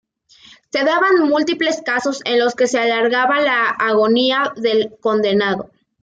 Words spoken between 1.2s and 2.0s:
múltiples